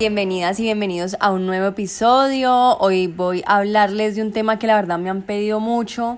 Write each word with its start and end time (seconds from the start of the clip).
Bienvenidas 0.00 0.58
y 0.58 0.62
bienvenidos 0.62 1.14
a 1.20 1.30
un 1.30 1.44
nuevo 1.44 1.66
episodio. 1.66 2.78
Hoy 2.78 3.06
voy 3.06 3.42
a 3.46 3.56
hablarles 3.58 4.16
de 4.16 4.22
un 4.22 4.32
tema 4.32 4.58
que 4.58 4.66
la 4.66 4.76
verdad 4.76 4.98
me 4.98 5.10
han 5.10 5.20
pedido 5.20 5.60
mucho 5.60 6.16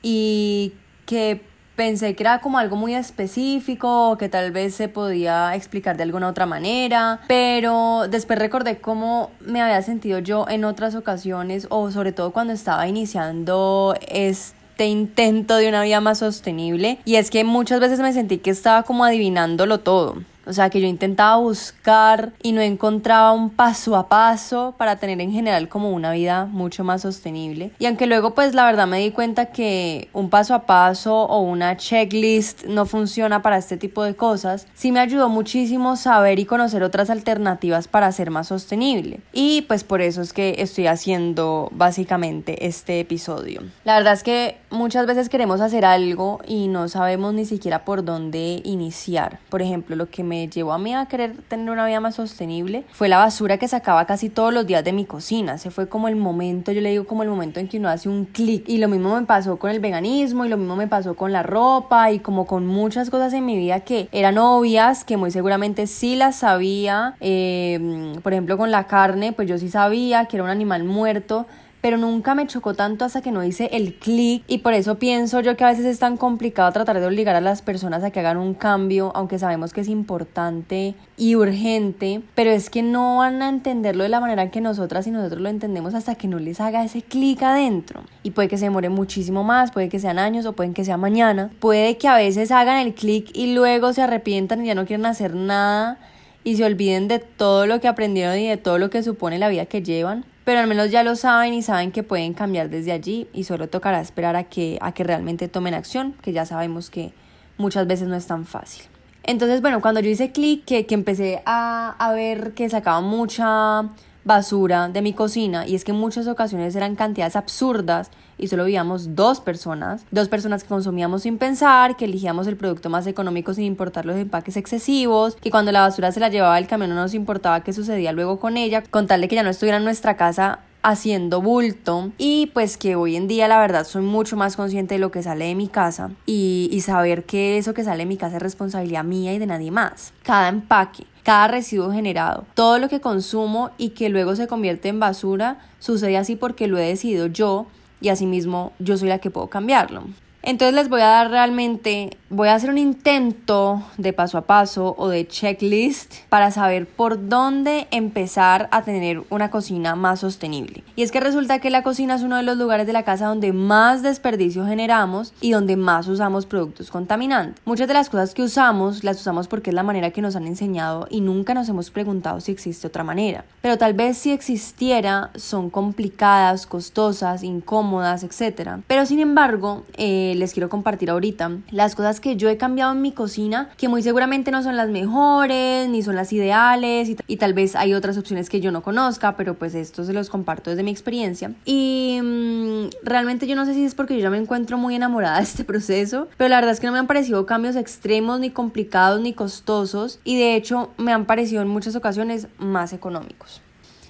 y 0.00 0.74
que 1.06 1.42
pensé 1.74 2.14
que 2.14 2.22
era 2.22 2.40
como 2.40 2.58
algo 2.58 2.76
muy 2.76 2.94
específico, 2.94 4.16
que 4.16 4.28
tal 4.28 4.52
vez 4.52 4.76
se 4.76 4.86
podía 4.86 5.56
explicar 5.56 5.96
de 5.96 6.04
alguna 6.04 6.28
otra 6.28 6.46
manera, 6.46 7.22
pero 7.26 8.06
después 8.08 8.38
recordé 8.38 8.80
cómo 8.80 9.32
me 9.40 9.60
había 9.60 9.82
sentido 9.82 10.20
yo 10.20 10.46
en 10.48 10.64
otras 10.64 10.94
ocasiones 10.94 11.66
o 11.68 11.90
sobre 11.90 12.12
todo 12.12 12.30
cuando 12.30 12.52
estaba 12.52 12.86
iniciando 12.86 13.96
este 14.08 14.86
intento 14.86 15.56
de 15.56 15.68
una 15.68 15.82
vida 15.82 16.00
más 16.00 16.18
sostenible 16.18 17.00
y 17.04 17.16
es 17.16 17.32
que 17.32 17.42
muchas 17.42 17.80
veces 17.80 17.98
me 17.98 18.12
sentí 18.12 18.38
que 18.38 18.50
estaba 18.50 18.84
como 18.84 19.04
adivinándolo 19.04 19.80
todo 19.80 20.14
o 20.50 20.52
sea, 20.52 20.68
que 20.68 20.80
yo 20.80 20.88
intentaba 20.88 21.36
buscar 21.36 22.32
y 22.42 22.50
no 22.50 22.60
encontraba 22.60 23.30
un 23.30 23.50
paso 23.50 23.96
a 23.96 24.08
paso 24.08 24.74
para 24.76 24.96
tener 24.96 25.20
en 25.20 25.30
general 25.30 25.68
como 25.68 25.90
una 25.92 26.10
vida 26.12 26.46
mucho 26.46 26.82
más 26.82 27.02
sostenible. 27.02 27.70
Y 27.78 27.86
aunque 27.86 28.06
luego 28.06 28.34
pues 28.34 28.52
la 28.52 28.64
verdad 28.64 28.88
me 28.88 28.98
di 28.98 29.12
cuenta 29.12 29.46
que 29.46 30.08
un 30.12 30.28
paso 30.28 30.54
a 30.54 30.66
paso 30.66 31.14
o 31.22 31.40
una 31.40 31.76
checklist 31.76 32.64
no 32.64 32.84
funciona 32.84 33.42
para 33.42 33.58
este 33.58 33.76
tipo 33.76 34.02
de 34.02 34.16
cosas, 34.16 34.66
sí 34.74 34.90
me 34.90 34.98
ayudó 34.98 35.28
muchísimo 35.28 35.94
saber 35.94 36.40
y 36.40 36.46
conocer 36.46 36.82
otras 36.82 37.10
alternativas 37.10 37.86
para 37.86 38.10
ser 38.10 38.30
más 38.30 38.48
sostenible. 38.48 39.20
Y 39.32 39.62
pues 39.62 39.84
por 39.84 40.02
eso 40.02 40.20
es 40.20 40.32
que 40.32 40.56
estoy 40.58 40.88
haciendo 40.88 41.68
básicamente 41.70 42.66
este 42.66 42.98
episodio. 42.98 43.62
La 43.84 43.94
verdad 43.94 44.14
es 44.14 44.24
que 44.24 44.58
muchas 44.70 45.06
veces 45.06 45.28
queremos 45.28 45.60
hacer 45.60 45.84
algo 45.84 46.40
y 46.46 46.68
no 46.68 46.88
sabemos 46.88 47.34
ni 47.34 47.44
siquiera 47.44 47.84
por 47.84 48.04
dónde 48.04 48.62
iniciar. 48.64 49.38
Por 49.48 49.62
ejemplo, 49.62 49.96
lo 49.96 50.08
que 50.10 50.24
me 50.24 50.48
llevó 50.48 50.72
a 50.72 50.78
mí 50.78 50.94
a 50.94 51.06
querer 51.06 51.36
tener 51.48 51.70
una 51.70 51.86
vida 51.86 52.00
más 52.00 52.14
sostenible 52.14 52.84
fue 52.92 53.08
la 53.08 53.18
basura 53.18 53.58
que 53.58 53.68
sacaba 53.68 54.06
casi 54.06 54.30
todos 54.30 54.54
los 54.54 54.66
días 54.66 54.84
de 54.84 54.92
mi 54.92 55.04
cocina. 55.04 55.54
Ese 55.54 55.70
fue 55.70 55.88
como 55.88 56.08
el 56.08 56.16
momento, 56.16 56.72
yo 56.72 56.80
le 56.80 56.90
digo 56.90 57.06
como 57.06 57.22
el 57.22 57.28
momento 57.28 57.60
en 57.60 57.68
que 57.68 57.78
uno 57.78 57.88
hace 57.88 58.08
un 58.08 58.24
clic. 58.24 58.68
Y 58.68 58.78
lo 58.78 58.88
mismo 58.88 59.18
me 59.18 59.26
pasó 59.26 59.58
con 59.58 59.70
el 59.70 59.80
veganismo 59.80 60.44
y 60.44 60.48
lo 60.48 60.56
mismo 60.56 60.76
me 60.76 60.86
pasó 60.86 61.14
con 61.14 61.32
la 61.32 61.42
ropa 61.42 62.10
y 62.12 62.20
como 62.20 62.46
con 62.46 62.66
muchas 62.66 63.10
cosas 63.10 63.32
en 63.32 63.44
mi 63.44 63.56
vida 63.56 63.80
que 63.80 64.08
eran 64.12 64.38
obvias, 64.38 65.04
que 65.04 65.16
muy 65.16 65.30
seguramente 65.30 65.86
sí 65.86 66.16
las 66.16 66.36
sabía. 66.36 67.16
Eh, 67.20 68.14
por 68.22 68.32
ejemplo, 68.32 68.56
con 68.56 68.70
la 68.70 68.84
carne, 68.84 69.32
pues 69.32 69.48
yo 69.48 69.58
sí 69.58 69.68
sabía 69.68 70.26
que 70.26 70.36
era 70.36 70.44
un 70.44 70.50
animal 70.50 70.84
muerto 70.84 71.46
pero 71.80 71.96
nunca 71.96 72.34
me 72.34 72.46
chocó 72.46 72.74
tanto 72.74 73.04
hasta 73.04 73.22
que 73.22 73.32
no 73.32 73.44
hice 73.44 73.70
el 73.72 73.94
clic. 73.94 74.42
Y 74.46 74.58
por 74.58 74.74
eso 74.74 74.98
pienso 74.98 75.40
yo 75.40 75.56
que 75.56 75.64
a 75.64 75.68
veces 75.68 75.86
es 75.86 75.98
tan 75.98 76.16
complicado 76.16 76.72
tratar 76.72 77.00
de 77.00 77.06
obligar 77.06 77.36
a 77.36 77.40
las 77.40 77.62
personas 77.62 78.04
a 78.04 78.10
que 78.10 78.20
hagan 78.20 78.36
un 78.36 78.54
cambio, 78.54 79.12
aunque 79.14 79.38
sabemos 79.38 79.72
que 79.72 79.80
es 79.80 79.88
importante 79.88 80.94
y 81.16 81.34
urgente, 81.36 82.22
pero 82.34 82.50
es 82.50 82.70
que 82.70 82.82
no 82.82 83.18
van 83.18 83.42
a 83.42 83.48
entenderlo 83.48 84.02
de 84.02 84.08
la 84.08 84.20
manera 84.20 84.50
que 84.50 84.60
nosotras 84.60 85.06
y 85.06 85.10
nosotros 85.10 85.40
lo 85.40 85.48
entendemos 85.48 85.94
hasta 85.94 86.14
que 86.14 86.28
no 86.28 86.38
les 86.38 86.60
haga 86.60 86.84
ese 86.84 87.02
clic 87.02 87.42
adentro. 87.42 88.02
Y 88.22 88.30
puede 88.32 88.48
que 88.48 88.58
se 88.58 88.66
demore 88.66 88.88
muchísimo 88.88 89.44
más, 89.44 89.70
puede 89.70 89.88
que 89.88 89.98
sean 89.98 90.18
años 90.18 90.46
o 90.46 90.52
pueden 90.52 90.74
que 90.74 90.84
sea 90.84 90.96
mañana, 90.96 91.50
puede 91.60 91.96
que 91.96 92.08
a 92.08 92.16
veces 92.16 92.50
hagan 92.50 92.78
el 92.78 92.94
clic 92.94 93.30
y 93.34 93.54
luego 93.54 93.92
se 93.92 94.02
arrepientan 94.02 94.64
y 94.64 94.68
ya 94.68 94.74
no 94.74 94.86
quieren 94.86 95.06
hacer 95.06 95.34
nada 95.34 95.98
y 96.42 96.56
se 96.56 96.64
olviden 96.64 97.08
de 97.08 97.18
todo 97.18 97.66
lo 97.66 97.80
que 97.80 97.88
aprendieron 97.88 98.38
y 98.38 98.48
de 98.48 98.56
todo 98.56 98.78
lo 98.78 98.90
que 98.90 99.02
supone 99.02 99.38
la 99.38 99.48
vida 99.48 99.66
que 99.66 99.82
llevan 99.82 100.24
pero 100.50 100.62
al 100.62 100.66
menos 100.66 100.90
ya 100.90 101.04
lo 101.04 101.14
saben 101.14 101.54
y 101.54 101.62
saben 101.62 101.92
que 101.92 102.02
pueden 102.02 102.34
cambiar 102.34 102.70
desde 102.70 102.90
allí 102.90 103.28
y 103.32 103.44
solo 103.44 103.68
tocará 103.68 104.00
esperar 104.00 104.34
a 104.34 104.42
que, 104.42 104.78
a 104.80 104.90
que 104.90 105.04
realmente 105.04 105.46
tomen 105.46 105.74
acción, 105.74 106.16
que 106.22 106.32
ya 106.32 106.44
sabemos 106.44 106.90
que 106.90 107.12
muchas 107.56 107.86
veces 107.86 108.08
no 108.08 108.16
es 108.16 108.26
tan 108.26 108.44
fácil. 108.46 108.82
Entonces, 109.22 109.62
bueno, 109.62 109.80
cuando 109.80 110.00
yo 110.00 110.10
hice 110.10 110.32
clic, 110.32 110.64
que, 110.64 110.84
empecé 110.90 111.40
a, 111.46 111.94
a 111.96 112.12
ver 112.14 112.52
que 112.54 112.68
sacaba 112.68 113.00
mucha 113.00 113.90
basura 114.24 114.88
de 114.88 115.02
mi 115.02 115.12
cocina. 115.12 115.66
Y 115.66 115.74
es 115.74 115.84
que 115.84 115.92
en 115.92 115.98
muchas 115.98 116.26
ocasiones 116.26 116.74
eran 116.76 116.96
cantidades 116.96 117.36
absurdas 117.36 118.10
y 118.38 118.48
solo 118.48 118.64
vivíamos 118.64 119.14
dos 119.14 119.40
personas, 119.40 120.04
dos 120.10 120.28
personas 120.28 120.62
que 120.62 120.68
consumíamos 120.68 121.22
sin 121.22 121.38
pensar, 121.38 121.96
que 121.96 122.06
elegíamos 122.06 122.46
el 122.46 122.56
producto 122.56 122.88
más 122.88 123.06
económico 123.06 123.52
sin 123.52 123.64
importar 123.64 124.06
los 124.06 124.16
empaques 124.16 124.56
excesivos, 124.56 125.36
que 125.36 125.50
cuando 125.50 125.72
la 125.72 125.82
basura 125.82 126.10
se 126.10 126.20
la 126.20 126.30
llevaba 126.30 126.58
el 126.58 126.66
camión 126.66 126.90
no 126.90 126.96
nos 126.96 127.14
importaba 127.14 127.60
qué 127.62 127.72
sucedía 127.72 128.12
luego 128.12 128.40
con 128.40 128.56
ella, 128.56 128.82
con 128.82 129.06
tal 129.06 129.20
de 129.20 129.28
que 129.28 129.36
ya 129.36 129.42
no 129.42 129.50
estuviera 129.50 129.78
en 129.78 129.84
nuestra 129.84 130.16
casa 130.16 130.60
haciendo 130.82 131.42
bulto 131.42 132.12
y 132.18 132.46
pues 132.54 132.76
que 132.76 132.96
hoy 132.96 133.16
en 133.16 133.28
día 133.28 133.48
la 133.48 133.58
verdad 133.58 133.84
soy 133.84 134.02
mucho 134.02 134.36
más 134.36 134.56
consciente 134.56 134.94
de 134.94 134.98
lo 134.98 135.10
que 135.10 135.22
sale 135.22 135.46
de 135.46 135.54
mi 135.54 135.68
casa 135.68 136.10
y, 136.26 136.68
y, 136.72 136.80
saber 136.80 137.24
que 137.24 137.58
eso 137.58 137.74
que 137.74 137.84
sale 137.84 137.98
de 137.98 138.06
mi 138.06 138.16
casa 138.16 138.36
es 138.36 138.42
responsabilidad 138.42 139.04
mía 139.04 139.34
y 139.34 139.38
de 139.38 139.46
nadie 139.46 139.70
más. 139.70 140.12
Cada 140.22 140.48
empaque, 140.48 141.06
cada 141.22 141.48
residuo 141.48 141.92
generado, 141.92 142.46
todo 142.54 142.78
lo 142.78 142.88
que 142.88 143.00
consumo 143.00 143.70
y 143.76 143.90
que 143.90 144.08
luego 144.08 144.36
se 144.36 144.46
convierte 144.46 144.88
en 144.88 145.00
basura 145.00 145.58
sucede 145.78 146.16
así 146.16 146.36
porque 146.36 146.66
lo 146.66 146.78
he 146.78 146.86
decidido 146.86 147.26
yo 147.26 147.66
y 148.00 148.08
asimismo 148.08 148.72
yo 148.78 148.96
soy 148.96 149.08
la 149.08 149.18
que 149.18 149.30
puedo 149.30 149.48
cambiarlo. 149.48 150.04
Entonces 150.42 150.74
les 150.74 150.88
voy 150.88 151.02
a 151.02 151.06
dar 151.06 151.30
realmente, 151.30 152.16
voy 152.30 152.48
a 152.48 152.54
hacer 152.54 152.70
un 152.70 152.78
intento 152.78 153.82
de 153.98 154.12
paso 154.12 154.38
a 154.38 154.42
paso 154.42 154.94
o 154.96 155.08
de 155.08 155.28
checklist 155.28 156.14
para 156.28 156.50
saber 156.50 156.86
por 156.86 157.28
dónde 157.28 157.88
empezar 157.90 158.68
a 158.72 158.82
tener 158.82 159.22
una 159.28 159.50
cocina 159.50 159.96
más 159.96 160.20
sostenible. 160.20 160.82
Y 160.96 161.02
es 161.02 161.12
que 161.12 161.20
resulta 161.20 161.58
que 161.58 161.68
la 161.68 161.82
cocina 161.82 162.14
es 162.14 162.22
uno 162.22 162.36
de 162.36 162.42
los 162.42 162.56
lugares 162.56 162.86
de 162.86 162.92
la 162.92 163.02
casa 163.02 163.26
donde 163.26 163.52
más 163.52 164.02
desperdicio 164.02 164.64
generamos 164.64 165.34
y 165.40 165.52
donde 165.52 165.76
más 165.76 166.08
usamos 166.08 166.46
productos 166.46 166.90
contaminantes. 166.90 167.60
Muchas 167.66 167.88
de 167.88 167.94
las 167.94 168.08
cosas 168.08 168.32
que 168.32 168.42
usamos 168.42 169.04
las 169.04 169.20
usamos 169.20 169.46
porque 169.46 169.70
es 169.70 169.74
la 169.74 169.82
manera 169.82 170.10
que 170.10 170.22
nos 170.22 170.36
han 170.36 170.46
enseñado 170.46 171.06
y 171.10 171.20
nunca 171.20 171.52
nos 171.52 171.68
hemos 171.68 171.90
preguntado 171.90 172.40
si 172.40 172.52
existe 172.52 172.86
otra 172.86 173.04
manera. 173.04 173.44
Pero 173.60 173.76
tal 173.76 173.92
vez 173.92 174.16
si 174.16 174.32
existiera 174.32 175.30
son 175.34 175.68
complicadas, 175.68 176.66
costosas, 176.66 177.42
incómodas, 177.42 178.24
etc. 178.24 178.80
Pero 178.86 179.04
sin 179.04 179.20
embargo, 179.20 179.84
eh, 179.96 180.29
les 180.34 180.52
quiero 180.52 180.68
compartir 180.68 181.10
ahorita. 181.10 181.50
Las 181.70 181.94
cosas 181.94 182.20
que 182.20 182.36
yo 182.36 182.48
he 182.48 182.56
cambiado 182.56 182.92
en 182.92 183.02
mi 183.02 183.12
cocina, 183.12 183.70
que 183.76 183.88
muy 183.88 184.02
seguramente 184.02 184.50
no 184.50 184.62
son 184.62 184.76
las 184.76 184.88
mejores, 184.88 185.88
ni 185.88 186.02
son 186.02 186.16
las 186.16 186.32
ideales, 186.32 187.10
y, 187.26 187.36
tal 187.36 187.54
vez 187.54 187.76
hay 187.76 187.94
otras 187.94 188.18
opciones 188.18 188.50
que 188.50 188.60
yo 188.60 188.70
no 188.70 188.82
conozca, 188.82 189.36
pero 189.36 189.54
pues 189.54 189.74
esto 189.74 190.04
se 190.04 190.12
los 190.12 190.28
comparto 190.28 190.70
desde 190.70 190.82
mi 190.82 190.90
experiencia. 190.90 191.52
Y 191.64 192.20
mm, 192.22 192.88
realmente 193.02 193.46
yo 193.46 193.56
no 193.56 193.64
sé 193.64 193.74
si 193.74 193.84
es 193.84 193.94
porque 193.94 194.14
yo 194.14 194.20
ya 194.20 194.30
me 194.30 194.38
encuentro 194.38 194.76
muy 194.78 194.94
enamorada 194.94 195.38
de 195.38 195.44
este 195.44 195.64
proceso, 195.64 196.28
pero 196.36 196.48
la 196.48 196.56
verdad 196.56 196.72
es 196.72 196.80
que 196.80 196.86
no 196.86 196.92
me 196.92 196.98
han 196.98 197.06
parecido 197.06 197.46
cambios 197.46 197.76
extremos, 197.76 198.40
ni 198.40 198.50
complicados, 198.50 199.20
ni 199.20 199.32
costosos, 199.32 200.20
y 200.24 200.36
de 200.36 200.54
hecho 200.54 200.90
me 200.98 201.12
han 201.12 201.24
parecido 201.24 201.62
en 201.62 201.68
muchas 201.68 201.96
ocasiones 201.96 202.48
más 202.58 202.92
económicos. 202.92 203.62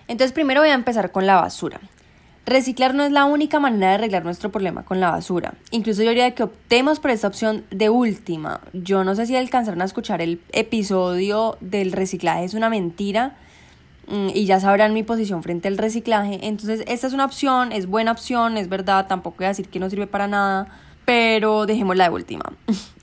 Entonces 0.09 0.33
primero 0.33 0.61
voy 0.61 0.71
a 0.71 0.75
empezar 0.75 1.13
con 1.13 1.27
la 1.27 1.41
basura. 1.41 1.81
Reciclar 2.47 2.95
no 2.95 3.05
es 3.05 3.13
la 3.13 3.27
única 3.27 3.61
manera 3.61 3.89
de 3.89 3.95
arreglar 3.95 4.25
nuestro 4.25 4.51
problema 4.51 4.85
con 4.85 4.99
la 4.99 5.11
basura. 5.11 5.55
Incluso 5.71 6.03
yo 6.03 6.09
diría 6.09 6.35
que 6.35 6.43
optemos 6.43 6.99
por 6.99 7.11
esta 7.11 7.29
opción 7.29 7.65
de 7.71 7.91
última. 7.91 8.61
Yo 8.73 9.05
no 9.05 9.15
sé 9.15 9.27
si 9.27 9.37
alcanzaron 9.37 9.83
a 9.83 9.85
escuchar 9.85 10.23
el 10.23 10.41
episodio 10.53 11.59
del 11.61 11.93
reciclaje 11.93 12.45
es 12.45 12.55
una 12.55 12.71
mentira 12.71 13.37
mm, 14.09 14.31
y 14.35 14.47
ya 14.47 14.59
sabrán 14.59 14.95
mi 14.95 15.03
posición 15.03 15.43
frente 15.43 15.69
al 15.69 15.79
reciclaje. 15.79 16.41
Entonces, 16.43 16.83
esta 16.89 17.07
es 17.07 17.13
una 17.13 17.27
opción, 17.27 17.73
es 17.73 17.87
buena 17.87 18.13
opción, 18.13 18.57
es 18.57 18.69
verdad, 18.69 19.07
tampoco 19.07 19.39
voy 19.39 19.47
a 19.47 19.49
decir 19.49 19.69
que 19.69 19.79
no 19.79 19.91
sirve 19.91 20.07
para 20.07 20.27
nada, 20.27 20.67
pero 21.05 21.67
dejémosla 21.67 22.05
de 22.05 22.11
última. 22.11 22.45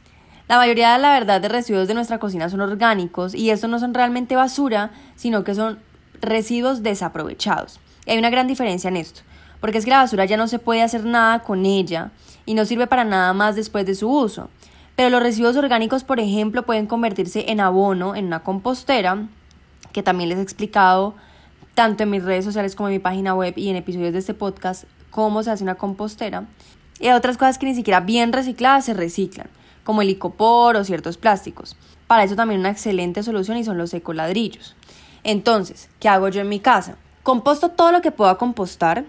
La 0.47 0.55
mayoría 0.55 0.93
de 0.93 0.99
la 0.99 1.11
verdad 1.11 1.41
de 1.41 1.49
residuos 1.49 1.89
de 1.89 1.93
nuestra 1.93 2.19
cocina 2.19 2.49
son 2.49 2.61
orgánicos 2.61 3.35
y 3.35 3.49
estos 3.49 3.69
no 3.69 3.79
son 3.79 3.93
realmente 3.93 4.37
basura, 4.37 4.91
sino 5.15 5.43
que 5.43 5.53
son 5.53 5.79
residuos 6.21 6.83
desaprovechados. 6.83 7.81
Y 8.07 8.11
hay 8.11 8.17
una 8.17 8.31
gran 8.31 8.47
diferencia 8.47 8.87
en 8.87 8.97
esto 8.97 9.21
porque 9.59 9.77
es 9.77 9.85
que 9.85 9.91
la 9.91 9.97
basura 9.97 10.25
ya 10.25 10.37
no 10.37 10.47
se 10.47 10.59
puede 10.59 10.81
hacer 10.81 11.05
nada 11.05 11.39
con 11.39 11.65
ella 11.65 12.11
y 12.45 12.53
no 12.53 12.65
sirve 12.65 12.87
para 12.87 13.03
nada 13.03 13.33
más 13.33 13.55
después 13.55 13.85
de 13.85 13.95
su 13.95 14.09
uso. 14.09 14.49
Pero 14.95 15.09
los 15.09 15.21
residuos 15.21 15.55
orgánicos, 15.55 16.03
por 16.03 16.19
ejemplo, 16.19 16.63
pueden 16.63 16.87
convertirse 16.87 17.51
en 17.51 17.59
abono 17.59 18.15
en 18.15 18.25
una 18.25 18.43
compostera, 18.43 19.27
que 19.91 20.03
también 20.03 20.29
les 20.29 20.39
he 20.39 20.41
explicado 20.41 21.15
tanto 21.75 22.03
en 22.03 22.09
mis 22.09 22.23
redes 22.23 22.45
sociales 22.45 22.75
como 22.75 22.89
en 22.89 22.95
mi 22.95 22.99
página 22.99 23.35
web 23.35 23.53
y 23.55 23.69
en 23.69 23.75
episodios 23.75 24.13
de 24.13 24.19
este 24.19 24.33
podcast 24.33 24.85
cómo 25.11 25.43
se 25.43 25.51
hace 25.51 25.63
una 25.63 25.75
compostera. 25.75 26.45
Y 26.99 27.09
otras 27.09 27.37
cosas 27.37 27.59
que 27.59 27.67
ni 27.67 27.75
siquiera 27.75 27.99
bien 27.99 28.33
recicladas 28.33 28.85
se 28.85 28.95
reciclan, 28.95 29.49
como 29.83 30.01
el 30.01 30.07
licopor 30.07 30.75
o 30.75 30.83
ciertos 30.83 31.17
plásticos. 31.17 31.75
Para 32.07 32.23
eso 32.23 32.35
también 32.35 32.59
una 32.59 32.71
excelente 32.71 33.21
solución 33.21 33.57
y 33.57 33.63
son 33.63 33.77
los 33.77 33.93
ecoladrillos. 33.93 34.75
Entonces, 35.23 35.89
¿qué 35.99 36.09
hago 36.09 36.29
yo 36.29 36.41
en 36.41 36.49
mi 36.49 36.59
casa? 36.59 36.95
Composto 37.27 37.67
todo 37.67 37.91
lo 37.91 37.99
que 37.99 38.11
pueda 38.11 38.35
compostar, 38.35 39.03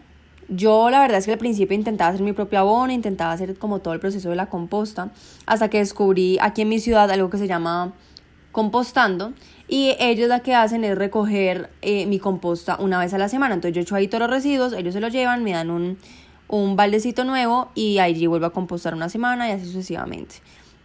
Yo 0.49 0.91
la 0.91 0.99
verdad 1.01 1.19
es 1.19 1.27
que 1.27 1.33
al 1.35 1.39
principio 1.39 1.77
intentaba 1.77 2.11
hacer 2.11 2.23
mi 2.23 2.33
propio 2.33 2.59
abono, 2.59 2.93
intentaba 2.93 3.31
hacer 3.31 3.57
como 3.57 3.79
todo 3.79 3.95
el 3.95 4.01
proceso 4.01 4.29
de 4.29 4.35
la 4.35 4.47
composta, 4.47 5.13
hasta 5.47 5.71
que 5.71 5.79
descubrí 5.79 6.37
aquí 6.41 6.63
en 6.63 6.69
mi 6.69 6.81
ciudad 6.81 7.09
algo 7.13 7.31
que 7.31 7.39
se 7.39 7.47
llama 7.47 7.93
compostando 8.51 9.35
y 9.69 9.95
ellos 10.01 10.29
lo 10.29 10.43
que 10.43 10.57
hacen 10.57 10.83
es 10.83 10.99
recoger 10.99 11.71
eh, 11.81 12.07
mi 12.07 12.19
composta 12.19 12.77
una 12.81 12.99
vez 12.99 13.15
a 13.15 13.19
la 13.19 13.29
semana. 13.29 13.55
Entonces 13.55 13.77
yo 13.77 13.83
echo 13.83 13.95
ahí 13.95 14.09
todos 14.09 14.23
los 14.23 14.31
residuos, 14.31 14.73
ellos 14.73 14.95
se 14.95 15.01
los 15.01 15.13
llevan, 15.13 15.45
me 15.45 15.53
dan 15.53 15.71
un, 15.71 15.97
un 16.49 16.75
baldecito 16.75 17.23
nuevo 17.23 17.71
y 17.77 18.01
allí 18.01 18.27
vuelvo 18.27 18.47
a 18.47 18.51
compostar 18.51 18.95
una 18.95 19.09
semana 19.09 19.49
y 19.49 19.53
así 19.53 19.67
sucesivamente. 19.67 20.37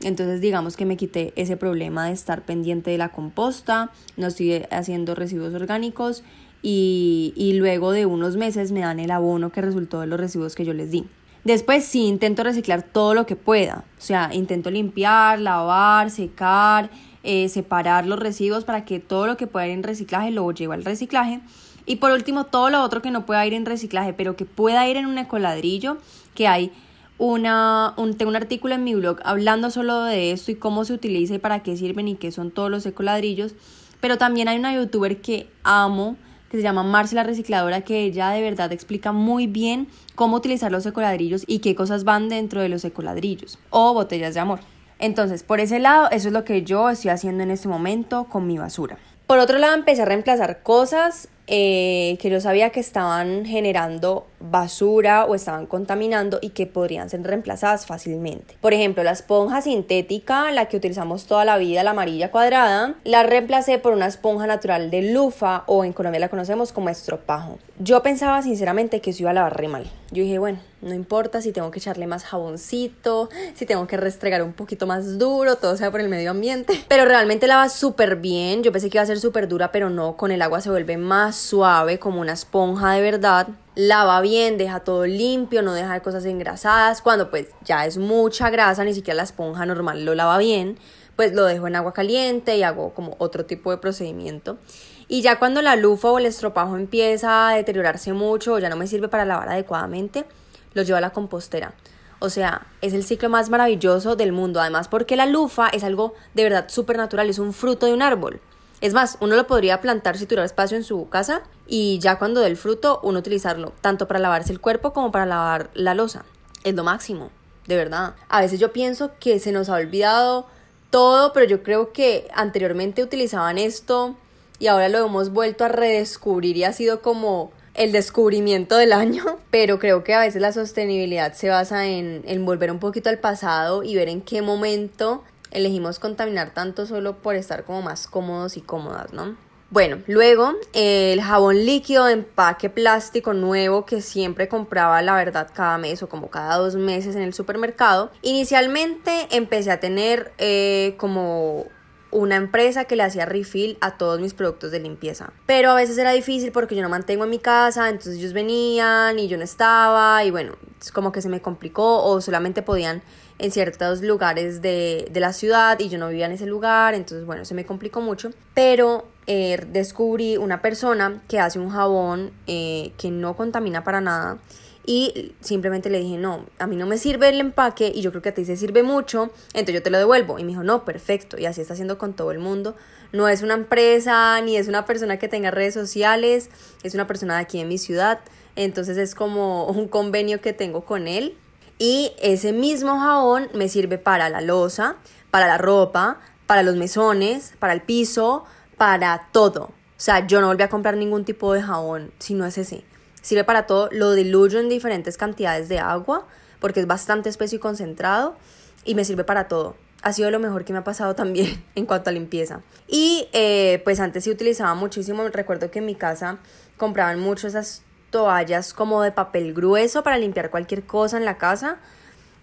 Entonces 0.01 0.39
digamos 0.39 0.77
que 0.77 0.85
me 0.85 0.97
quité 0.97 1.33
ese 1.35 1.57
problema 1.57 2.05
de 2.05 2.11
estar 2.11 2.43
pendiente 2.43 2.91
de 2.91 2.99
la 2.99 3.09
composta, 3.09 3.89
no 4.17 4.27
estoy 4.27 4.65
haciendo 4.69 5.15
residuos 5.15 5.53
orgánicos 5.55 6.23
y, 6.65 7.53
luego 7.57 7.91
de 7.91 8.05
unos 8.05 8.37
meses 8.37 8.71
me 8.71 8.79
dan 8.79 8.99
el 8.99 9.11
abono 9.11 9.51
que 9.51 9.61
resultó 9.61 9.99
de 9.99 10.07
los 10.07 10.19
residuos 10.19 10.55
que 10.55 10.65
yo 10.65 10.73
les 10.73 10.91
di. 10.91 11.05
Después 11.43 11.83
sí 11.83 12.05
intento 12.05 12.41
reciclar 12.43 12.83
todo 12.83 13.13
lo 13.13 13.25
que 13.25 13.35
pueda, 13.35 13.83
o 13.97 14.01
sea, 14.01 14.29
intento 14.33 14.71
limpiar, 14.71 15.39
lavar, 15.39 16.09
secar, 16.09 16.89
eh, 17.21 17.49
separar 17.49 18.07
los 18.07 18.17
residuos 18.17 18.63
para 18.63 18.85
que 18.85 19.01
todo 19.01 19.27
lo 19.27 19.35
que 19.35 19.45
pueda 19.45 19.67
ir 19.67 19.73
en 19.73 19.83
reciclaje 19.83 20.31
lo 20.31 20.49
lleve 20.51 20.73
al 20.73 20.85
reciclaje. 20.85 21.41
Y 21.85 21.97
por 21.97 22.11
último, 22.11 22.45
todo 22.45 22.69
lo 22.69 22.81
otro 22.81 23.01
que 23.01 23.11
no 23.11 23.25
pueda 23.25 23.45
ir 23.45 23.53
en 23.53 23.65
reciclaje, 23.65 24.13
pero 24.13 24.37
que 24.37 24.45
pueda 24.45 24.87
ir 24.87 24.95
en 24.95 25.05
un 25.05 25.17
ecoladrillo, 25.17 25.97
que 26.33 26.47
hay 26.47 26.71
una, 27.17 27.93
un, 27.97 28.15
tengo 28.15 28.29
un 28.29 28.37
artículo 28.37 28.75
en 28.75 28.85
mi 28.85 28.95
blog 28.95 29.19
hablando 29.25 29.69
solo 29.69 30.03
de 30.03 30.31
esto 30.31 30.51
y 30.51 30.55
cómo 30.55 30.85
se 30.85 30.93
utiliza 30.93 31.35
y 31.35 31.39
para 31.39 31.61
qué 31.61 31.75
sirven 31.75 32.07
y 32.07 32.15
qué 32.15 32.31
son 32.31 32.51
todos 32.51 32.71
los 32.71 32.85
ecoladrillos. 32.85 33.53
Pero 33.99 34.17
también 34.17 34.47
hay 34.47 34.57
una 34.57 34.73
youtuber 34.73 35.21
que 35.21 35.49
amo, 35.63 36.15
que 36.53 36.57
se 36.57 36.63
llama 36.63 36.83
Marcela 36.83 37.23
Recicladora, 37.23 37.81
que 37.81 38.01
ella 38.03 38.29
de 38.29 38.43
verdad 38.43 38.71
explica 38.71 39.11
muy 39.11 39.47
bien 39.47 39.87
cómo 40.13 40.37
utilizar 40.37 40.71
los 40.71 40.85
ecoladrillos 40.85 41.43
y 41.47 41.59
qué 41.59 41.73
cosas 41.73 42.03
van 42.03 42.29
dentro 42.29 42.61
de 42.61 42.69
los 42.69 42.85
ecoladrillos 42.85 43.57
o 43.71 43.95
botellas 43.95 44.35
de 44.35 44.41
amor. 44.41 44.59
Entonces, 44.99 45.41
por 45.41 45.59
ese 45.59 45.79
lado, 45.79 46.11
eso 46.11 46.27
es 46.27 46.33
lo 46.33 46.43
que 46.43 46.61
yo 46.61 46.91
estoy 46.91 47.09
haciendo 47.09 47.41
en 47.41 47.49
este 47.49 47.67
momento 47.67 48.25
con 48.25 48.45
mi 48.45 48.59
basura. 48.59 48.99
Por 49.25 49.39
otro 49.39 49.57
lado, 49.57 49.73
empecé 49.73 50.03
a 50.03 50.05
reemplazar 50.05 50.61
cosas 50.61 51.27
eh, 51.47 52.19
que 52.21 52.29
yo 52.29 52.39
sabía 52.39 52.69
que 52.69 52.81
estaban 52.81 53.45
generando 53.45 54.27
basura 54.43 55.25
o 55.25 55.35
estaban 55.35 55.65
contaminando 55.65 56.39
y 56.41 56.49
que 56.49 56.67
podrían 56.67 57.09
ser 57.09 57.23
reemplazadas 57.23 57.85
fácilmente. 57.85 58.55
Por 58.61 58.73
ejemplo, 58.73 59.03
la 59.03 59.11
esponja 59.11 59.61
sintética, 59.61 60.51
la 60.51 60.67
que 60.67 60.77
utilizamos 60.77 61.25
toda 61.25 61.45
la 61.45 61.57
vida, 61.57 61.83
la 61.83 61.91
amarilla 61.91 62.31
cuadrada, 62.31 62.95
la 63.03 63.23
reemplacé 63.23 63.79
por 63.79 63.93
una 63.93 64.07
esponja 64.07 64.47
natural 64.47 64.91
de 64.91 65.13
lufa 65.13 65.63
o 65.67 65.85
en 65.85 65.93
Colombia 65.93 66.19
la 66.19 66.29
conocemos 66.29 66.71
como 66.71 66.89
estropajo. 66.89 67.57
Yo 67.79 68.03
pensaba 68.03 68.41
sinceramente 68.41 69.01
que 69.01 69.11
eso 69.11 69.23
iba 69.23 69.31
a 69.31 69.33
lavar 69.33 69.57
re 69.57 69.67
mal. 69.67 69.89
Yo 70.11 70.21
dije, 70.21 70.37
bueno, 70.37 70.59
no 70.81 70.93
importa 70.93 71.41
si 71.41 71.51
tengo 71.51 71.71
que 71.71 71.79
echarle 71.79 72.05
más 72.05 72.23
jaboncito, 72.23 73.29
si 73.55 73.65
tengo 73.65 73.87
que 73.87 73.97
restregar 73.97 74.43
un 74.43 74.53
poquito 74.53 74.85
más 74.85 75.17
duro, 75.17 75.55
todo 75.55 75.75
sea 75.77 75.89
por 75.89 76.01
el 76.01 76.09
medio 76.09 76.31
ambiente. 76.31 76.83
Pero 76.87 77.05
realmente 77.05 77.47
lava 77.47 77.69
súper 77.69 78.17
bien. 78.17 78.63
Yo 78.63 78.71
pensé 78.71 78.89
que 78.89 78.97
iba 78.97 79.03
a 79.03 79.07
ser 79.07 79.19
súper 79.19 79.47
dura, 79.47 79.71
pero 79.71 79.89
no, 79.89 80.17
con 80.17 80.31
el 80.31 80.41
agua 80.41 80.61
se 80.61 80.69
vuelve 80.69 80.97
más 80.97 81.35
suave, 81.35 81.97
como 81.99 82.21
una 82.21 82.33
esponja 82.33 82.91
de 82.91 83.01
verdad. 83.01 83.47
Lava 83.75 84.21
bien, 84.21 84.59
deja 84.59 84.81
todo 84.81 85.07
limpio, 85.07 85.63
no 85.63 85.73
deja 85.73 85.99
cosas 86.01 86.25
engrasadas. 86.25 87.01
Cuando 87.01 87.31
pues 87.31 87.47
ya 87.63 87.85
es 87.85 87.97
mucha 87.97 88.51
grasa, 88.51 88.83
ni 88.83 88.93
siquiera 88.93 89.17
la 89.17 89.23
esponja 89.23 89.65
normal 89.65 90.05
lo 90.05 90.13
lava 90.13 90.37
bien, 90.37 90.77
pues 91.15 91.33
lo 91.33 91.45
dejo 91.45 91.67
en 91.67 91.75
agua 91.75 91.91
caliente 91.91 92.55
y 92.55 92.63
hago 92.63 92.93
como 92.93 93.15
otro 93.17 93.45
tipo 93.45 93.71
de 93.71 93.77
procedimiento. 93.77 94.59
Y 95.07 95.21
ya 95.21 95.39
cuando 95.39 95.61
la 95.61 95.75
lufa 95.75 96.09
o 96.09 96.19
el 96.19 96.27
estropajo 96.27 96.77
empieza 96.77 97.49
a 97.49 97.55
deteriorarse 97.55 98.13
mucho 98.13 98.53
o 98.53 98.59
ya 98.59 98.69
no 98.69 98.75
me 98.75 98.87
sirve 98.87 99.07
para 99.07 99.25
lavar 99.25 99.49
adecuadamente, 99.49 100.25
lo 100.73 100.83
llevo 100.83 100.97
a 100.97 101.01
la 101.01 101.09
compostera. 101.11 101.73
O 102.19 102.29
sea, 102.29 102.67
es 102.81 102.93
el 102.93 103.03
ciclo 103.03 103.27
más 103.29 103.49
maravilloso 103.49 104.15
del 104.15 104.31
mundo. 104.31 104.61
Además, 104.61 104.87
porque 104.87 105.15
la 105.15 105.25
lufa 105.25 105.67
es 105.69 105.83
algo 105.83 106.13
de 106.33 106.43
verdad 106.43 106.69
súper 106.69 106.97
natural, 106.97 107.29
es 107.29 107.39
un 107.39 107.53
fruto 107.53 107.85
de 107.85 107.93
un 107.93 108.01
árbol. 108.01 108.39
Es 108.83 108.93
más, 108.93 109.15
uno 109.21 109.37
lo 109.37 109.47
podría 109.47 109.79
plantar 109.79 110.17
si 110.17 110.25
tuviera 110.25 110.43
espacio 110.43 110.75
en 110.75 110.83
su 110.83 111.07
casa 111.07 111.43
y 111.65 111.99
ya 111.99 112.19
cuando 112.19 112.41
dé 112.41 112.47
el 112.47 112.57
fruto, 112.57 112.99
uno 113.01 113.19
utilizarlo 113.19 113.71
tanto 113.79 114.09
para 114.09 114.19
lavarse 114.19 114.51
el 114.51 114.59
cuerpo 114.59 114.91
como 114.91 115.09
para 115.09 115.25
lavar 115.25 115.69
la 115.73 115.93
losa. 115.93 116.25
Es 116.65 116.75
lo 116.75 116.83
máximo, 116.83 117.31
de 117.65 117.77
verdad. 117.77 118.15
A 118.27 118.41
veces 118.41 118.59
yo 118.59 118.73
pienso 118.73 119.11
que 119.21 119.39
se 119.39 119.53
nos 119.53 119.69
ha 119.69 119.75
olvidado 119.75 120.47
todo, 120.89 121.31
pero 121.31 121.45
yo 121.45 121.63
creo 121.63 121.93
que 121.93 122.27
anteriormente 122.33 123.01
utilizaban 123.01 123.57
esto 123.57 124.17
y 124.59 124.67
ahora 124.67 124.89
lo 124.89 125.05
hemos 125.05 125.29
vuelto 125.29 125.63
a 125.63 125.69
redescubrir 125.69 126.57
y 126.57 126.65
ha 126.65 126.73
sido 126.73 127.01
como 127.01 127.53
el 127.75 127.93
descubrimiento 127.93 128.75
del 128.75 128.91
año, 128.91 129.23
pero 129.49 129.79
creo 129.79 130.03
que 130.03 130.13
a 130.13 130.19
veces 130.19 130.41
la 130.41 130.51
sostenibilidad 130.51 131.31
se 131.31 131.47
basa 131.47 131.87
en, 131.87 132.21
en 132.27 132.45
volver 132.45 132.69
un 132.69 132.79
poquito 132.79 133.09
al 133.09 133.19
pasado 133.19 133.81
y 133.81 133.95
ver 133.95 134.09
en 134.09 134.19
qué 134.19 134.41
momento 134.41 135.23
elegimos 135.53 135.99
contaminar 135.99 136.53
tanto 136.53 136.85
solo 136.85 137.17
por 137.17 137.35
estar 137.35 137.63
como 137.63 137.81
más 137.81 138.07
cómodos 138.07 138.57
y 138.57 138.61
cómodas, 138.61 139.13
¿no? 139.13 139.35
Bueno, 139.73 139.97
luego 140.05 140.53
el 140.73 141.19
jabón 141.19 141.65
líquido 141.65 142.05
de 142.05 142.13
empaque 142.13 142.69
plástico 142.69 143.33
nuevo 143.33 143.87
que 143.87 144.01
siempre 144.01 144.47
compraba, 144.47 145.01
la 145.01 145.15
verdad, 145.15 145.49
cada 145.51 145.79
mes 145.79 146.03
o 146.03 146.09
como 146.09 146.29
cada 146.29 146.57
dos 146.57 146.75
meses 146.75 147.15
en 147.15 147.23
el 147.23 147.33
supermercado. 147.33 148.11
Inicialmente 148.21 149.27
empecé 149.31 149.71
a 149.71 149.79
tener 149.79 150.31
eh, 150.37 150.93
como 150.97 151.65
una 152.13 152.35
empresa 152.35 152.85
que 152.85 152.95
le 152.95 153.03
hacía 153.03 153.25
refill 153.25 153.77
a 153.81 153.97
todos 153.97 154.19
mis 154.19 154.35
productos 154.35 154.71
de 154.71 154.79
limpieza. 154.79 155.33
Pero 155.47 155.71
a 155.71 155.75
veces 155.75 155.97
era 155.97 156.11
difícil 156.11 156.51
porque 156.51 156.75
yo 156.75 156.83
no 156.83 156.89
mantengo 156.89 157.23
en 157.23 157.31
mi 157.31 157.39
casa, 157.39 157.89
entonces 157.89 158.19
ellos 158.19 158.33
venían 158.33 159.17
y 159.17 159.27
yo 159.27 159.37
no 159.37 159.43
estaba 159.43 160.23
y 160.23 160.29
bueno, 160.29 160.53
como 160.93 161.11
que 161.11 161.21
se 161.21 161.29
me 161.29 161.41
complicó 161.41 162.03
o 162.03 162.21
solamente 162.21 162.61
podían 162.61 163.01
en 163.39 163.51
ciertos 163.51 164.01
lugares 164.01 164.61
de, 164.61 165.09
la 165.13 165.33
ciudad 165.33 165.79
y 165.79 165.89
yo 165.89 165.97
no 165.97 166.09
vivía 166.09 166.25
en 166.25 166.33
ese 166.33 166.45
lugar, 166.45 166.93
entonces 166.93 167.25
bueno, 167.25 167.45
se 167.45 167.53
me 167.53 167.65
complicó 167.65 168.01
mucho, 168.01 168.31
pero 168.53 169.07
eh, 169.27 169.65
descubrí 169.71 170.37
una 170.37 170.61
persona 170.61 171.21
que 171.27 171.39
hace 171.39 171.59
un 171.59 171.69
jabón 171.69 172.31
eh, 172.47 172.91
que 172.97 173.11
no 173.11 173.35
contamina 173.35 173.83
para 173.83 174.01
nada 174.01 174.39
y 174.85 175.33
simplemente 175.39 175.89
le 175.89 175.99
dije, 175.99 176.17
no, 176.17 176.45
a 176.59 176.67
mí 176.67 176.75
no 176.75 176.85
me 176.85 176.97
sirve 176.97 177.29
el 177.29 177.39
empaque 177.39 177.91
y 177.93 178.01
yo 178.01 178.11
creo 178.11 178.21
que 178.21 178.29
a 178.29 178.33
ti 178.33 178.43
se 178.43 178.57
sirve 178.57 178.83
mucho, 178.83 179.31
entonces 179.53 179.75
yo 179.75 179.83
te 179.83 179.89
lo 179.89 179.97
devuelvo. 179.97 180.39
Y 180.39 180.43
me 180.43 180.49
dijo, 180.49 180.63
no, 180.63 180.83
perfecto. 180.83 181.39
Y 181.39 181.45
así 181.45 181.61
está 181.61 181.73
haciendo 181.73 181.97
con 181.97 182.13
todo 182.13 182.31
el 182.31 182.39
mundo. 182.39 182.75
No 183.13 183.29
es 183.29 183.43
una 183.43 183.53
empresa 183.53 184.41
ni 184.41 184.57
es 184.57 184.67
una 184.67 184.85
persona 184.85 185.17
que 185.17 185.29
tenga 185.29 185.51
redes 185.51 185.73
sociales, 185.73 186.49
es 186.83 186.95
una 186.95 187.07
persona 187.07 187.35
de 187.35 187.41
aquí 187.41 187.59
en 187.59 187.69
mi 187.69 187.77
ciudad. 187.77 188.19
Entonces 188.57 188.97
es 188.97 189.15
como 189.15 189.67
un 189.67 189.87
convenio 189.87 190.41
que 190.41 190.51
tengo 190.51 190.83
con 190.83 191.07
él 191.07 191.37
y 191.83 192.13
ese 192.21 192.53
mismo 192.53 192.97
jabón 192.97 193.49
me 193.53 193.67
sirve 193.67 193.97
para 193.97 194.29
la 194.29 194.39
losa, 194.39 194.95
para 195.31 195.47
la 195.47 195.57
ropa, 195.57 196.21
para 196.47 196.63
los 196.63 196.77
mesones, 196.77 197.55
para 197.59 197.73
el 197.73 197.81
piso, 197.81 198.45
para 198.77 199.27
todo. 199.33 199.63
O 199.63 199.73
sea, 199.97 200.25
yo 200.25 200.39
no 200.39 200.47
volví 200.47 200.63
a 200.63 200.69
comprar 200.69 200.95
ningún 200.95 201.25
tipo 201.25 201.51
de 201.51 201.61
jabón 201.61 202.13
si 202.19 202.35
no 202.35 202.45
es 202.45 202.57
ese. 202.57 202.85
Sirve 203.21 203.43
para 203.43 203.67
todo, 203.67 203.89
lo 203.91 204.13
diluyo 204.13 204.61
en 204.61 204.69
diferentes 204.69 205.17
cantidades 205.17 205.67
de 205.67 205.79
agua 205.79 206.25
porque 206.61 206.79
es 206.79 206.87
bastante 206.87 207.27
espeso 207.27 207.57
y 207.57 207.59
concentrado 207.59 208.37
y 208.85 208.95
me 208.95 209.03
sirve 209.03 209.25
para 209.25 209.49
todo. 209.49 209.75
Ha 210.03 210.13
sido 210.13 210.31
lo 210.31 210.39
mejor 210.39 210.63
que 210.63 210.71
me 210.71 210.79
ha 210.79 210.83
pasado 210.85 211.15
también 211.15 211.65
en 211.75 211.85
cuanto 211.85 212.09
a 212.09 212.13
limpieza. 212.13 212.61
Y 212.87 213.27
eh, 213.33 213.81
pues 213.83 213.99
antes 213.99 214.23
sí 214.23 214.31
utilizaba 214.31 214.73
muchísimo, 214.73 215.27
recuerdo 215.27 215.69
que 215.69 215.79
en 215.79 215.85
mi 215.87 215.95
casa 215.95 216.37
compraban 216.77 217.19
mucho 217.19 217.45
esas 217.45 217.83
toallas 218.13 218.75
como 218.75 219.01
de 219.01 219.11
papel 219.11 219.55
grueso 219.55 220.03
para 220.03 220.19
limpiar 220.19 220.51
cualquier 220.51 220.85
cosa 220.85 221.17
en 221.17 221.25
la 221.25 221.39
casa 221.39 221.79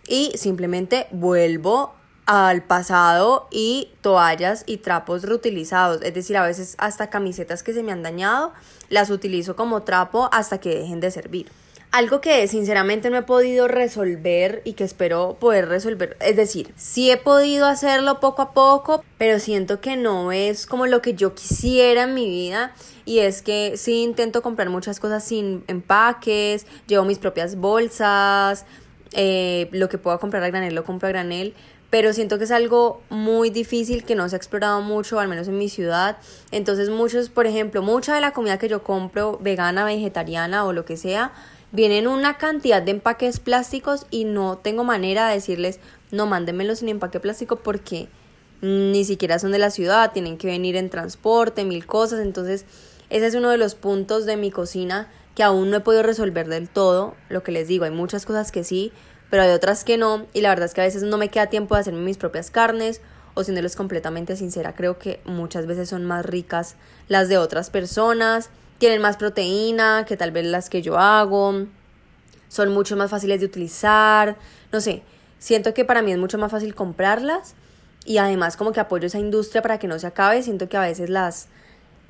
y 0.05 0.33
simplemente 0.37 1.07
vuelvo 1.12 1.95
al 2.27 2.62
pasado 2.62 3.47
y 3.53 3.93
toallas 4.00 4.65
y 4.67 4.79
trapos 4.79 5.23
reutilizados, 5.23 6.03
es 6.03 6.12
decir, 6.12 6.37
a 6.37 6.45
veces 6.45 6.75
hasta 6.79 7.09
camisetas 7.09 7.62
que 7.62 7.73
se 7.73 7.85
me 7.85 7.93
han 7.93 8.03
dañado, 8.03 8.53
las 8.89 9.11
utilizo 9.11 9.55
como 9.55 9.83
trapo 9.83 10.29
hasta 10.33 10.59
que 10.59 10.75
dejen 10.75 10.99
de 10.99 11.12
servir. 11.12 11.50
Algo 11.92 12.20
que 12.20 12.47
sinceramente 12.47 13.11
no 13.11 13.16
he 13.16 13.23
podido 13.23 13.66
resolver 13.66 14.62
y 14.64 14.75
que 14.75 14.85
espero 14.85 15.37
poder 15.40 15.68
resolver, 15.68 16.16
es 16.20 16.37
decir, 16.37 16.73
sí 16.76 17.11
he 17.11 17.16
podido 17.16 17.66
hacerlo 17.66 18.20
poco 18.20 18.42
a 18.42 18.52
poco, 18.52 19.04
pero 19.18 19.40
siento 19.40 19.80
que 19.80 19.97
no 19.97 20.30
es 20.30 20.66
como 20.66 20.87
lo 20.87 21.02
que 21.02 21.14
yo 21.14 21.35
quisiera 21.35 22.04
en 22.04 22.14
mi 22.14 22.28
vida 22.28 22.75
y 23.04 23.18
es 23.18 23.42
que 23.42 23.76
sí 23.76 24.04
intento 24.04 24.40
comprar 24.40 24.70
muchas 24.70 25.00
cosas 25.00 25.25
sin 25.25 25.64
empaques, 25.66 26.64
llevo 26.87 27.04
mis 27.04 27.18
propias 27.18 27.56
bolsas, 27.56 28.66
eh, 29.12 29.68
lo 29.73 29.88
que 29.88 29.99
puedo 29.99 30.20
comprar 30.20 30.44
a 30.44 30.49
granel 30.49 30.76
lo 30.76 30.85
compro 30.85 31.09
a 31.09 31.11
granel, 31.11 31.54
pero 31.90 32.12
siento 32.12 32.38
que 32.38 32.44
es 32.44 32.52
algo 32.52 33.02
muy 33.11 33.50
difícil 33.50 34.04
que 34.04 34.14
no 34.14 34.28
se 34.28 34.37
ha 34.37 34.38
explorado 34.38 34.80
mucho, 34.80 35.18
al 35.18 35.26
menos 35.26 35.49
en 35.49 35.59
mi 35.59 35.68
ciudad. 35.68 36.18
Entonces 36.52 36.88
muchos, 36.88 37.30
por 37.30 37.49
ejemplo, 37.49 37.82
mucha 37.82 38.14
de 38.14 38.20
la 38.20 38.30
comida 38.30 38.59
que 38.59 38.68
yo 38.68 38.85
compro, 38.85 39.38
vegana, 39.42 39.85
vegetariana 39.85 40.64
o 40.64 40.73
lo 40.73 40.85
que 40.85 40.97
sea, 40.97 41.32
vienen 41.73 42.07
una 42.07 42.37
cantidad 42.39 42.83
de 42.83 42.93
empaques 42.93 43.41
plásticos 43.41 44.07
y 44.11 44.25
no 44.25 44.59
tengo 44.59 44.85
manera 44.85 45.29
de 45.29 45.35
decirles, 45.35 45.81
no, 46.11 46.27
mándenmelos 46.27 46.81
sin 46.81 46.89
empaque 46.89 47.21
plástico 47.21 47.57
porque 47.57 48.09
ni 48.61 49.05
siquiera 49.05 49.39
son 49.39 49.53
de 49.53 49.59
la 49.59 49.71
ciudad, 49.71 50.12
tienen 50.12 50.37
que 50.37 50.47
venir 50.47 50.77
en 50.77 50.91
transporte, 50.91 51.65
mil 51.65 51.87
cosas, 51.87 52.21
entonces 52.21 52.67
ese 53.09 53.27
es 53.27 53.35
uno 53.35 53.50
de 53.50 53.57
los 53.57 53.75
puntos 53.75 54.27
de 54.27 54.37
mi 54.37 54.50
cocina 54.50 55.11
que 55.35 55.43
aún 55.43 55.71
no 55.71 55.79
he 55.79 55.81
podido 55.81 56.03
resolver 56.03 56.49
del 56.49 56.69
todo, 56.69 57.15
lo 57.29 57.43
que 57.43 57.53
les 57.53 57.69
digo, 57.69 57.85
hay 57.85 57.91
muchas 57.91 58.27
cosas 58.27 58.53
que 58.53 58.65
sí, 58.65 58.93
pero 59.31 59.43
hay 59.43 59.50
otras 59.50 59.85
que 59.85 59.97
no, 59.97 60.27
y 60.33 60.41
la 60.41 60.50
verdad 60.50 60.67
es 60.67 60.75
que 60.75 60.81
a 60.81 60.85
veces 60.85 61.05
no 61.05 61.17
me 61.17 61.29
queda 61.29 61.47
tiempo 61.47 61.75
de 61.75 61.83
hacerme 61.83 62.00
mis 62.00 62.19
propias 62.19 62.50
carnes, 62.50 63.00
o 63.35 63.45
siéndoles 63.45 63.77
completamente 63.77 64.37
sincera, 64.37 64.75
creo 64.75 64.99
que 64.99 65.21
muchas 65.25 65.67
veces 65.67 65.89
son 65.89 66.05
más 66.05 66.27
ricas 66.27 66.75
las 67.09 67.29
de 67.29 67.39
otras 67.39 67.71
personas, 67.71 68.50
tienen 68.80 69.02
más 69.02 69.18
proteína 69.18 70.06
que 70.08 70.16
tal 70.16 70.32
vez 70.32 70.46
las 70.46 70.70
que 70.70 70.80
yo 70.80 70.99
hago, 70.99 71.66
son 72.49 72.72
mucho 72.72 72.96
más 72.96 73.10
fáciles 73.10 73.38
de 73.38 73.46
utilizar, 73.46 74.38
no 74.72 74.80
sé, 74.80 75.02
siento 75.38 75.75
que 75.75 75.84
para 75.84 76.00
mí 76.00 76.12
es 76.12 76.18
mucho 76.18 76.38
más 76.38 76.50
fácil 76.50 76.75
comprarlas 76.75 77.54
y 78.06 78.16
además 78.16 78.56
como 78.56 78.72
que 78.72 78.80
apoyo 78.80 79.06
esa 79.06 79.18
industria 79.18 79.60
para 79.60 79.78
que 79.78 79.87
no 79.87 79.99
se 79.99 80.06
acabe, 80.06 80.42
siento 80.42 80.70
que 80.70 80.78
a 80.78 80.80
veces 80.80 81.10
las 81.10 81.49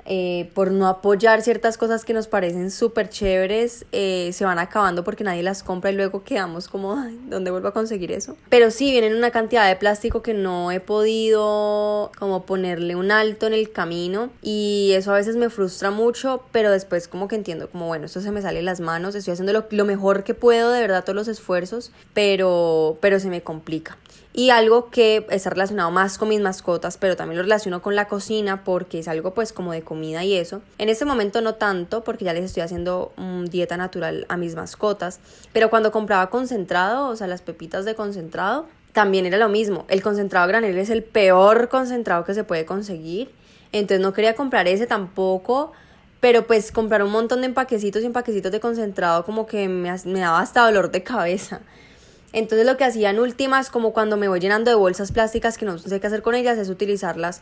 eh, 0.05 0.49
por 0.53 0.71
no 0.71 0.87
apoyar 0.87 1.41
ciertas 1.41 1.77
cosas 1.77 2.05
que 2.05 2.13
nos 2.13 2.27
parecen 2.27 2.71
súper 2.71 3.09
chéveres, 3.09 3.85
eh, 3.91 4.31
se 4.33 4.45
van 4.45 4.59
acabando 4.59 5.03
porque 5.03 5.23
nadie 5.23 5.43
las 5.43 5.63
compra 5.63 5.91
y 5.91 5.95
luego 5.95 6.23
quedamos 6.23 6.67
como, 6.67 6.95
Ay, 6.97 7.19
¿dónde 7.27 7.51
vuelvo 7.51 7.67
a 7.67 7.73
conseguir 7.73 8.11
eso? 8.11 8.35
Pero 8.49 8.71
sí, 8.71 8.91
vienen 8.91 9.15
una 9.15 9.31
cantidad 9.31 9.67
de 9.67 9.75
plástico 9.75 10.21
que 10.21 10.33
no 10.33 10.71
he 10.71 10.79
podido 10.79 12.11
como 12.17 12.45
ponerle 12.45 12.95
un 12.95 13.11
alto 13.11 13.47
en 13.47 13.53
el 13.53 13.71
camino 13.71 14.29
y 14.41 14.91
eso 14.95 15.11
a 15.11 15.15
veces 15.15 15.35
me 15.35 15.49
frustra 15.49 15.91
mucho, 15.91 16.43
pero 16.51 16.71
después 16.71 17.07
como 17.07 17.27
que 17.27 17.35
entiendo 17.35 17.69
como, 17.69 17.87
bueno, 17.87 18.05
esto 18.05 18.21
se 18.21 18.31
me 18.31 18.41
sale 18.41 18.59
de 18.59 18.63
las 18.63 18.79
manos, 18.79 19.15
estoy 19.15 19.33
haciendo 19.33 19.53
lo, 19.53 19.65
lo 19.69 19.85
mejor 19.85 20.23
que 20.23 20.33
puedo, 20.33 20.71
de 20.71 20.81
verdad, 20.81 21.03
todos 21.03 21.15
los 21.15 21.27
esfuerzos, 21.27 21.91
pero, 22.13 22.97
pero 23.01 23.19
se 23.19 23.29
me 23.29 23.41
complica. 23.41 23.97
Y 24.33 24.49
algo 24.49 24.89
que 24.89 25.25
está 25.29 25.49
relacionado 25.49 25.91
más 25.91 26.17
con 26.17 26.29
mis 26.29 26.39
mascotas, 26.39 26.97
pero 26.97 27.17
también 27.17 27.37
lo 27.37 27.43
relaciono 27.43 27.81
con 27.81 27.95
la 27.95 28.07
cocina 28.07 28.63
porque 28.63 28.99
es 28.99 29.09
algo 29.09 29.33
pues 29.33 29.51
como 29.51 29.73
de 29.73 29.81
comida 29.91 30.23
y 30.23 30.37
eso. 30.37 30.61
En 30.77 30.87
este 30.87 31.03
momento 31.03 31.41
no 31.41 31.55
tanto 31.55 32.01
porque 32.05 32.23
ya 32.23 32.31
les 32.31 32.45
estoy 32.45 32.63
haciendo 32.63 33.11
mm, 33.17 33.47
dieta 33.47 33.75
natural 33.75 34.25
a 34.29 34.37
mis 34.37 34.55
mascotas, 34.55 35.19
pero 35.51 35.69
cuando 35.69 35.91
compraba 35.91 36.29
concentrado, 36.29 37.09
o 37.09 37.15
sea, 37.17 37.27
las 37.27 37.41
pepitas 37.41 37.83
de 37.83 37.93
concentrado, 37.93 38.67
también 38.93 39.25
era 39.25 39.37
lo 39.37 39.49
mismo. 39.49 39.83
El 39.89 40.01
concentrado 40.01 40.47
granel 40.47 40.77
es 40.77 40.89
el 40.89 41.03
peor 41.03 41.67
concentrado 41.67 42.23
que 42.23 42.33
se 42.33 42.45
puede 42.45 42.65
conseguir. 42.65 43.31
Entonces 43.73 43.99
no 43.99 44.13
quería 44.13 44.33
comprar 44.33 44.65
ese 44.69 44.87
tampoco. 44.87 45.73
Pero 46.21 46.47
pues 46.47 46.71
comprar 46.71 47.03
un 47.03 47.11
montón 47.11 47.41
de 47.41 47.47
empaquecitos 47.47 48.01
y 48.01 48.05
empaquecitos 48.05 48.49
de 48.53 48.61
concentrado 48.61 49.25
como 49.25 49.45
que 49.45 49.67
me, 49.67 49.93
me 50.05 50.19
daba 50.21 50.39
hasta 50.39 50.65
dolor 50.65 50.89
de 50.91 51.03
cabeza. 51.03 51.59
Entonces 52.31 52.65
lo 52.65 52.77
que 52.77 52.85
hacían 52.85 53.19
últimas, 53.19 53.69
como 53.69 53.91
cuando 53.91 54.15
me 54.15 54.29
voy 54.29 54.39
llenando 54.39 54.71
de 54.71 54.75
bolsas 54.75 55.11
plásticas 55.11 55.57
que 55.57 55.65
no 55.65 55.77
sé 55.77 55.99
qué 55.99 56.07
hacer 56.07 56.21
con 56.21 56.35
ellas, 56.35 56.57
es 56.57 56.69
utilizarlas 56.69 57.41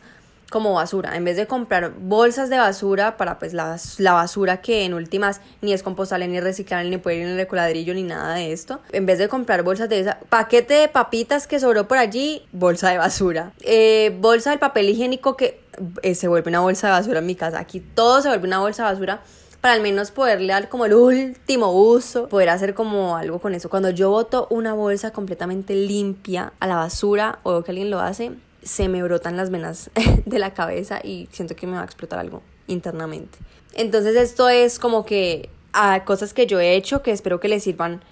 como 0.50 0.74
basura. 0.74 1.16
En 1.16 1.24
vez 1.24 1.36
de 1.36 1.46
comprar 1.46 1.92
bolsas 1.98 2.50
de 2.50 2.58
basura 2.58 3.16
para 3.16 3.38
pues 3.38 3.54
la, 3.54 3.78
la 3.98 4.12
basura 4.12 4.60
que 4.60 4.84
en 4.84 4.92
últimas 4.92 5.40
ni 5.62 5.72
es 5.72 5.82
compostable, 5.82 6.28
ni 6.28 6.40
reciclable, 6.40 6.90
ni 6.90 6.98
puede 6.98 7.18
ir 7.18 7.22
en 7.22 7.28
el 7.30 7.36
recoladrillo, 7.36 7.94
ni 7.94 8.02
nada 8.02 8.34
de 8.34 8.52
esto. 8.52 8.80
En 8.92 9.06
vez 9.06 9.18
de 9.18 9.28
comprar 9.28 9.62
bolsas 9.62 9.88
de 9.88 10.00
esa, 10.00 10.18
paquete 10.28 10.74
de 10.74 10.88
papitas 10.88 11.46
que 11.46 11.60
sobró 11.60 11.88
por 11.88 11.98
allí, 11.98 12.42
bolsa 12.52 12.90
de 12.90 12.98
basura. 12.98 13.52
Eh, 13.60 14.14
bolsa 14.20 14.50
del 14.50 14.58
papel 14.58 14.88
higiénico 14.90 15.36
que 15.36 15.60
eh, 16.02 16.14
se 16.14 16.28
vuelve 16.28 16.50
una 16.50 16.60
bolsa 16.60 16.88
de 16.88 16.92
basura 16.94 17.20
en 17.20 17.26
mi 17.26 17.36
casa. 17.36 17.60
Aquí 17.60 17.80
todo 17.80 18.20
se 18.20 18.28
vuelve 18.28 18.46
una 18.46 18.58
bolsa 18.58 18.84
de 18.84 18.92
basura 18.92 19.22
para 19.60 19.74
al 19.74 19.82
menos 19.82 20.10
poderle 20.10 20.52
dar 20.52 20.68
como 20.68 20.86
el 20.86 20.94
último 20.94 21.70
uso, 21.72 22.28
poder 22.28 22.48
hacer 22.48 22.74
como 22.74 23.16
algo 23.16 23.38
con 23.40 23.54
eso. 23.54 23.68
Cuando 23.68 23.90
yo 23.90 24.10
boto 24.10 24.46
una 24.50 24.72
bolsa 24.72 25.12
completamente 25.12 25.74
limpia 25.74 26.54
a 26.60 26.66
la 26.66 26.76
basura 26.76 27.38
o 27.42 27.62
que 27.62 27.70
alguien 27.70 27.90
lo 27.90 28.00
hace, 28.00 28.32
se 28.62 28.88
me 28.88 29.02
brotan 29.02 29.36
las 29.36 29.50
venas 29.50 29.90
de 30.26 30.38
la 30.38 30.54
cabeza 30.54 31.00
y 31.02 31.28
siento 31.32 31.56
que 31.56 31.66
me 31.66 31.76
va 31.76 31.82
a 31.82 31.84
explotar 31.84 32.18
algo 32.18 32.42
internamente. 32.66 33.38
Entonces 33.74 34.16
esto 34.16 34.48
es 34.48 34.78
como 34.78 35.04
que 35.04 35.48
a 35.72 36.04
cosas 36.04 36.34
que 36.34 36.46
yo 36.46 36.60
he 36.60 36.74
hecho 36.74 37.02
que 37.02 37.12
espero 37.12 37.40
que 37.40 37.48
les 37.48 37.62
sirvan 37.62 38.02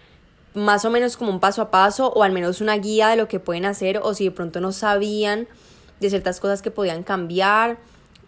más 0.55 0.85
o 0.85 0.91
menos 0.91 1.17
como 1.17 1.31
un 1.31 1.41
paso 1.41 1.63
a 1.63 1.71
paso 1.71 2.09
o 2.09 2.23
al 2.23 2.33
menos 2.33 2.61
una 2.61 2.77
guía 2.77 3.09
de 3.09 3.17
lo 3.17 3.29
que 3.29 3.41
pueden 3.41 3.65
hacer 3.65 4.01
o 4.03 4.15
si 4.15 4.25
de 4.25 4.31
pronto 4.31 4.61
no 4.61 4.73
sabían 4.73 5.47
de 6.01 6.11
ciertas 6.11 6.41
cosas 6.41 6.63
que 6.63 6.71
podían 6.71 7.03
cambiar 7.03 7.79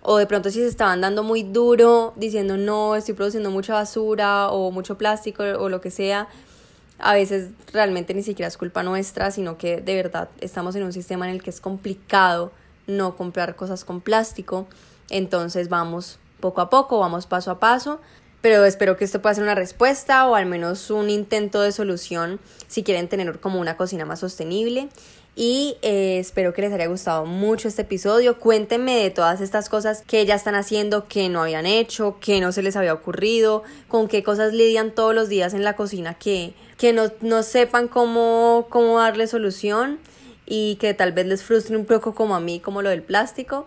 o 0.03 0.17
de 0.17 0.27
pronto 0.27 0.51
si 0.51 0.61
se 0.61 0.67
estaban 0.67 1.01
dando 1.01 1.23
muy 1.23 1.43
duro 1.43 2.13
diciendo 2.17 2.57
no, 2.57 2.97
estoy 2.97 3.15
produciendo 3.15 3.51
mucha 3.51 3.75
basura 3.75 4.51
o 4.51 4.71
mucho 4.71 4.97
plástico 4.97 5.43
o 5.43 5.69
lo 5.69 5.81
que 5.81 5.91
sea, 5.91 6.29
a 7.03 7.15
veces 7.15 7.51
realmente 7.73 8.15
ni 8.15 8.23
siquiera 8.23 8.49
es 8.49 8.57
culpa 8.57 8.83
nuestra, 8.83 9.31
sino 9.31 9.59
que 9.59 9.81
de 9.81 9.95
verdad 9.95 10.29
estamos 10.41 10.75
en 10.77 10.85
un 10.85 10.93
sistema 10.93 11.29
en 11.29 11.35
el 11.35 11.43
que 11.43 11.51
es 11.51 11.61
complicado 11.61 12.53
no 12.87 13.17
comprar 13.17 13.57
cosas 13.57 13.85
con 13.85 14.01
plástico, 14.01 14.67
entonces 15.09 15.69
vamos 15.69 16.19
poco 16.41 16.61
a 16.61 16.71
poco, 16.71 16.99
vamos 16.99 17.27
paso 17.27 17.51
a 17.51 17.61
paso, 17.61 18.01
pero 18.41 18.65
espero 18.65 18.97
que 18.97 19.05
esto 19.05 19.21
pueda 19.21 19.35
ser 19.35 19.45
una 19.45 19.55
respuesta 19.55 20.27
o 20.27 20.35
al 20.35 20.47
menos 20.47 20.91
un 20.91 21.11
intento 21.11 21.61
de 21.61 21.73
solución 21.73 22.41
si 22.69 22.83
quieren 22.83 23.09
tener 23.09 23.39
como 23.39 23.61
una 23.61 23.77
cocina 23.77 24.05
más 24.05 24.21
sostenible 24.21 24.89
y 25.37 25.77
eh, 25.83 26.19
espero 26.19 26.53
que 26.53 26.63
les 26.63 26.73
haya 26.73 26.87
gustado 26.87 27.25
mucho 27.25 27.69
este 27.69 27.83
episodio. 27.83 28.39
Cuéntenme 28.39 28.97
de 28.97 29.11
todas 29.11 29.41
estas 29.41 29.69
cosas 29.69 30.03
que 30.07 30.27
ya 30.27 30.35
están 30.35 30.55
haciendo, 30.55 31.07
que 31.09 31.29
no 31.29 31.43
habían 31.43 31.67
hecho, 31.67 32.19
que 32.21 32.41
no 32.41 32.53
se 32.53 32.63
les 32.63 32.77
había 32.77 32.93
ocurrido, 32.93 33.63
con 33.89 34.09
qué 34.09 34.23
cosas 34.23 34.53
lidian 34.53 34.95
todos 34.95 35.15
los 35.15 35.29
días 35.29 35.55
en 35.55 35.65
la 35.65 35.77
cocina 35.77 36.15
que, 36.15 36.55
que 36.77 36.93
no, 36.93 37.05
no 37.21 37.43
sepan 37.43 37.89
cómo, 37.89 38.67
cómo 38.71 38.99
darle 38.99 39.27
solución 39.27 39.99
y 40.47 40.77
que 40.77 40.95
tal 40.95 41.13
vez 41.13 41.27
les 41.27 41.43
frustre 41.43 41.77
un 41.77 41.87
poco 41.87 42.15
como 42.15 42.35
a 42.35 42.41
mí, 42.41 42.61
como 42.61 42.83
lo 42.83 42.91
del 42.91 43.03
plástico. 43.03 43.67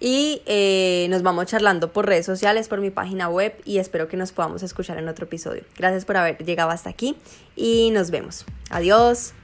Y 0.00 0.42
eh, 0.46 1.06
nos 1.10 1.22
vamos 1.22 1.46
charlando 1.46 1.92
por 1.92 2.06
redes 2.06 2.26
sociales, 2.26 2.66
por 2.66 2.80
mi 2.80 2.90
página 2.90 3.28
web 3.28 3.54
y 3.64 3.78
espero 3.78 4.08
que 4.08 4.16
nos 4.16 4.32
podamos 4.32 4.64
escuchar 4.64 4.98
en 4.98 5.08
otro 5.08 5.26
episodio. 5.26 5.62
Gracias 5.76 6.04
por 6.04 6.16
haber 6.16 6.44
llegado 6.44 6.70
hasta 6.70 6.90
aquí 6.90 7.14
y 7.54 7.90
nos 7.92 8.10
vemos. 8.10 8.44
Adiós. 8.70 9.34